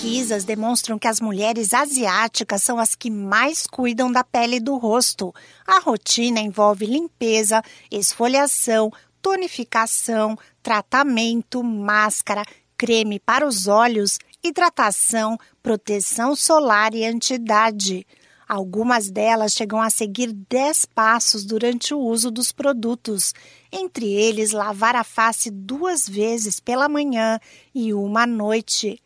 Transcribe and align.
Pesquisas 0.00 0.44
demonstram 0.44 0.98
que 0.98 1.06
as 1.06 1.20
mulheres 1.20 1.74
asiáticas 1.74 2.62
são 2.62 2.78
as 2.78 2.94
que 2.94 3.10
mais 3.10 3.66
cuidam 3.66 4.10
da 4.10 4.24
pele 4.24 4.58
do 4.58 4.78
rosto. 4.78 5.30
A 5.66 5.78
rotina 5.78 6.40
envolve 6.40 6.86
limpeza, 6.86 7.62
esfoliação, 7.90 8.90
tonificação, 9.20 10.38
tratamento, 10.62 11.62
máscara, 11.62 12.42
creme 12.78 13.20
para 13.20 13.46
os 13.46 13.68
olhos, 13.68 14.18
hidratação, 14.42 15.36
proteção 15.62 16.34
solar 16.34 16.94
e 16.94 17.04
antidade. 17.04 18.06
Algumas 18.48 19.10
delas 19.10 19.52
chegam 19.52 19.82
a 19.82 19.90
seguir 19.90 20.32
10 20.32 20.86
passos 20.86 21.44
durante 21.44 21.92
o 21.92 21.98
uso 21.98 22.30
dos 22.30 22.52
produtos, 22.52 23.34
entre 23.70 24.10
eles 24.10 24.52
lavar 24.52 24.96
a 24.96 25.04
face 25.04 25.50
duas 25.50 26.08
vezes 26.08 26.58
pela 26.58 26.88
manhã 26.88 27.38
e 27.74 27.92
uma 27.92 28.22
à 28.22 28.26
noite. 28.26 28.98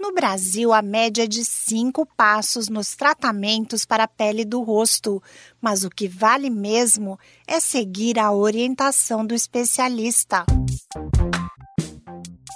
No 0.00 0.14
Brasil, 0.14 0.72
a 0.72 0.80
média 0.80 1.24
é 1.24 1.26
de 1.26 1.44
cinco 1.44 2.06
passos 2.06 2.70
nos 2.70 2.96
tratamentos 2.96 3.84
para 3.84 4.04
a 4.04 4.08
pele 4.08 4.46
do 4.46 4.62
rosto, 4.62 5.22
mas 5.60 5.84
o 5.84 5.90
que 5.90 6.08
vale 6.08 6.48
mesmo 6.48 7.18
é 7.46 7.60
seguir 7.60 8.18
a 8.18 8.32
orientação 8.32 9.26
do 9.26 9.34
especialista. 9.34 10.46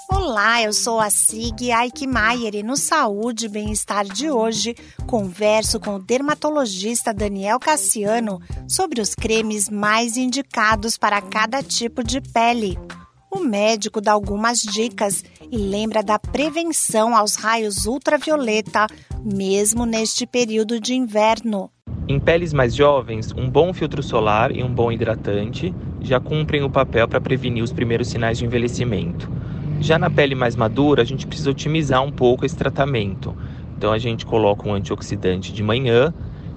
Olá, 0.09 0.63
eu 0.63 0.73
sou 0.73 0.99
a 0.99 1.11
Sig 1.11 1.71
Aikmaier 1.71 2.55
e 2.55 2.63
no 2.63 2.75
Saúde 2.75 3.45
e 3.45 3.49
Bem-Estar 3.49 4.05
de 4.05 4.31
hoje 4.31 4.75
converso 5.05 5.79
com 5.79 5.97
o 5.97 6.03
dermatologista 6.03 7.13
Daniel 7.13 7.59
Cassiano 7.59 8.41
sobre 8.67 8.99
os 8.99 9.13
cremes 9.13 9.69
mais 9.69 10.17
indicados 10.17 10.97
para 10.97 11.21
cada 11.21 11.61
tipo 11.61 12.03
de 12.03 12.19
pele. 12.19 12.75
O 13.35 13.39
médico 13.39 14.01
dá 14.01 14.13
algumas 14.13 14.61
dicas 14.61 15.21
e 15.51 15.57
lembra 15.57 16.03
da 16.03 16.17
prevenção 16.19 17.15
aos 17.15 17.35
raios 17.35 17.85
ultravioleta, 17.85 18.87
mesmo 19.23 19.85
neste 19.85 20.25
período 20.25 20.79
de 20.79 20.93
inverno. 20.93 21.69
Em 22.07 22.19
peles 22.19 22.53
mais 22.53 22.75
jovens, 22.75 23.33
um 23.35 23.49
bom 23.49 23.73
filtro 23.73 24.03
solar 24.03 24.55
e 24.55 24.63
um 24.63 24.71
bom 24.71 24.91
hidratante 24.91 25.73
já 26.01 26.19
cumprem 26.19 26.63
o 26.63 26.69
papel 26.69 27.07
para 27.07 27.19
prevenir 27.19 27.63
os 27.63 27.71
primeiros 27.71 28.07
sinais 28.07 28.37
de 28.37 28.45
envelhecimento. 28.45 29.29
Já 29.81 29.97
na 29.97 30.09
pele 30.09 30.35
mais 30.35 30.55
madura, 30.55 31.01
a 31.01 31.05
gente 31.05 31.25
precisa 31.25 31.49
otimizar 31.49 32.03
um 32.03 32.11
pouco 32.11 32.45
esse 32.45 32.55
tratamento. 32.55 33.35
Então 33.77 33.91
a 33.91 33.97
gente 33.97 34.25
coloca 34.25 34.67
um 34.67 34.73
antioxidante 34.73 35.51
de 35.51 35.63
manhã 35.63 36.13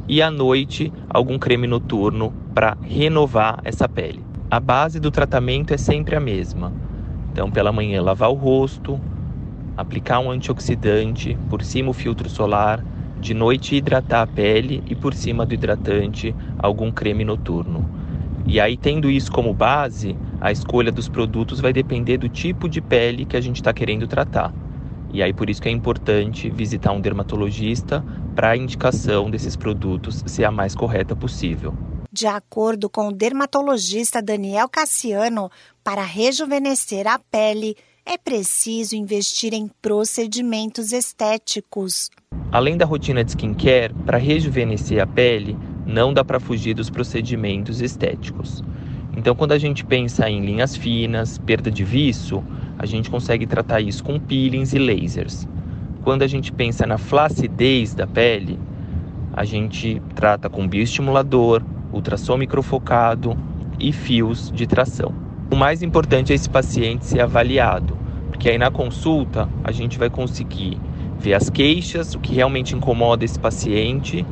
e 0.07 0.23
à 0.23 0.31
noite 0.31 0.93
algum 1.09 1.39
creme 1.39 1.67
noturno 1.67 2.33
para 2.55 2.77
renovar 2.83 3.61
essa 3.65 3.89
pele. 3.89 4.23
A 4.51 4.61
base 4.61 4.99
do 5.01 5.11
tratamento 5.11 5.75
é 5.75 5.77
sempre 5.77 6.17
a 6.17 6.21
mesma. 6.21 6.73
Então, 7.39 7.53
pela 7.53 7.71
manhã, 7.71 8.03
lavar 8.03 8.31
o 8.31 8.35
rosto, 8.35 9.01
aplicar 9.77 10.19
um 10.19 10.29
antioxidante, 10.29 11.39
por 11.49 11.63
cima 11.63 11.91
o 11.91 11.93
filtro 11.93 12.29
solar, 12.29 12.85
de 13.21 13.33
noite 13.33 13.77
hidratar 13.77 14.23
a 14.23 14.27
pele 14.27 14.83
e 14.89 14.97
por 14.97 15.15
cima 15.15 15.47
do 15.47 15.55
hidratante 15.55 16.35
algum 16.59 16.91
creme 16.91 17.25
noturno. 17.25 17.89
E 18.45 18.61
aí, 18.61 18.77
tendo 18.77 19.09
isso 19.09 19.31
como 19.31 19.55
base, 19.55 20.17
a 20.41 20.51
escolha 20.51 20.91
dos 20.91 21.09
produtos 21.09 21.61
vai 21.61 21.73
depender 21.73 22.19
do 22.19 22.29
tipo 22.29 22.69
de 22.69 22.81
pele 22.81 23.25
que 23.25 23.37
a 23.37 23.41
gente 23.41 23.55
está 23.55 23.73
querendo 23.73 24.09
tratar. 24.09 24.53
E 25.13 25.23
aí, 25.23 25.33
por 25.33 25.49
isso 25.49 25.63
que 25.63 25.69
é 25.69 25.73
importante 25.73 26.51
visitar 26.51 26.91
um 26.91 27.01
dermatologista 27.01 28.05
para 28.35 28.51
a 28.51 28.57
indicação 28.57 29.31
desses 29.31 29.55
produtos 29.55 30.25
ser 30.27 30.45
a 30.45 30.51
mais 30.51 30.75
correta 30.75 31.15
possível. 31.15 31.73
De 32.11 32.27
acordo 32.27 32.89
com 32.89 33.09
o 33.09 33.13
dermatologista 33.13 34.23
Daniel 34.23 34.67
Cassiano, 34.69 35.51
para 35.89 36.05
rejuvenescer 36.05 37.07
a 37.07 37.19
pele 37.19 37.75
é 38.05 38.19
preciso 38.19 38.95
investir 38.95 39.55
em 39.55 39.71
procedimentos 39.81 40.93
estéticos. 40.93 42.11
Além 42.53 42.77
da 42.77 42.85
rotina 42.85 43.25
de 43.25 43.31
skincare, 43.31 43.95
para 44.05 44.19
rejuvenescer 44.19 45.03
a 45.03 45.07
pele, 45.07 45.57
não 45.87 46.13
dá 46.13 46.23
para 46.23 46.39
fugir 46.39 46.75
dos 46.75 46.91
procedimentos 46.91 47.81
estéticos. 47.81 48.63
Então, 49.17 49.35
quando 49.35 49.53
a 49.53 49.59
gente 49.59 49.83
pensa 49.83 50.29
em 50.29 50.45
linhas 50.45 50.77
finas, 50.77 51.39
perda 51.39 51.71
de 51.71 51.85
viço, 51.85 52.45
a 52.79 52.85
gente 52.85 53.09
consegue 53.09 53.47
tratar 53.47 53.81
isso 53.81 54.05
com 54.05 54.21
peelings 54.21 54.75
e 54.75 54.79
lasers. 54.79 55.49
Quando 56.05 56.21
a 56.21 56.27
gente 56.27 56.53
pensa 56.53 56.87
na 56.87 56.99
flacidez 56.99 57.95
da 57.95 58.07
pele, 58.07 58.61
a 59.33 59.43
gente 59.43 60.03
trata 60.15 60.51
com 60.51 60.69
bioestimulador, 60.69 61.63
ultrassom 61.91 62.37
microfocado 62.37 63.35
e 63.81 63.91
fios 63.91 64.53
de 64.53 64.67
tração. 64.67 65.28
Mais 65.59 65.83
importante 65.83 66.31
é 66.31 66.37
esse 66.37 66.49
paciente 66.49 67.05
ser 67.05 67.21
avaliado, 67.21 67.99
porque 68.29 68.49
aí 68.49 68.57
na 68.57 68.71
consulta 68.71 69.49
a 69.65 69.73
gente 69.73 69.99
vai 69.99 70.09
conseguir 70.09 70.79
ver 71.19 71.35
as 71.35 71.51
queixas, 71.51 72.15
o 72.15 72.21
que 72.21 72.33
realmente 72.33 72.77
incomoda 72.77 73.25
esse 73.25 73.37
paciente 73.37 74.25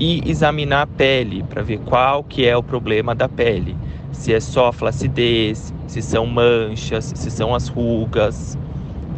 e 0.00 0.20
examinar 0.28 0.82
a 0.82 0.86
pele 0.88 1.44
para 1.44 1.62
ver 1.62 1.78
qual 1.78 2.24
que 2.24 2.44
é 2.44 2.56
o 2.56 2.62
problema 2.62 3.14
da 3.14 3.28
pele. 3.28 3.76
Se 4.10 4.34
é 4.34 4.40
só 4.40 4.72
flacidez, 4.72 5.72
se 5.86 6.02
são 6.02 6.26
manchas, 6.26 7.12
se 7.14 7.30
são 7.30 7.54
as 7.54 7.68
rugas. 7.68 8.58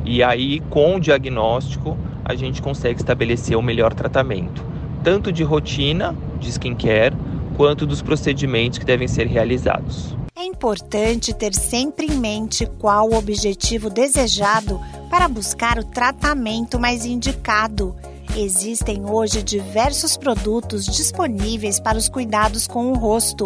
E 0.04 0.22
aí, 0.22 0.60
com 0.68 0.96
o 0.96 1.00
diagnóstico, 1.00 1.96
a 2.22 2.34
gente 2.34 2.60
consegue 2.60 3.00
estabelecer 3.00 3.56
o 3.56 3.62
melhor 3.62 3.94
tratamento, 3.94 4.62
tanto 5.02 5.32
de 5.32 5.42
rotina, 5.42 6.14
de 6.38 6.50
skincare, 6.50 7.16
quanto 7.56 7.86
dos 7.86 8.02
procedimentos 8.02 8.78
que 8.78 8.84
devem 8.84 9.08
ser 9.08 9.26
realizados. 9.26 10.19
É 10.40 10.44
importante 10.46 11.34
ter 11.34 11.54
sempre 11.54 12.06
em 12.06 12.16
mente 12.16 12.64
qual 12.78 13.10
o 13.10 13.14
objetivo 13.14 13.90
desejado 13.90 14.80
para 15.10 15.28
buscar 15.28 15.78
o 15.78 15.84
tratamento 15.84 16.80
mais 16.80 17.04
indicado. 17.04 17.94
Existem 18.34 19.04
hoje 19.04 19.42
diversos 19.42 20.16
produtos 20.16 20.86
disponíveis 20.86 21.78
para 21.78 21.98
os 21.98 22.08
cuidados 22.08 22.66
com 22.66 22.90
o 22.90 22.94
rosto. 22.94 23.44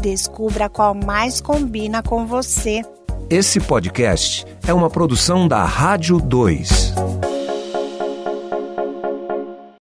Descubra 0.00 0.70
qual 0.70 0.94
mais 0.94 1.42
combina 1.42 2.02
com 2.02 2.24
você. 2.24 2.80
Esse 3.28 3.60
podcast 3.60 4.46
é 4.66 4.72
uma 4.72 4.88
produção 4.88 5.46
da 5.46 5.62
Rádio 5.62 6.18
2. 6.18 6.94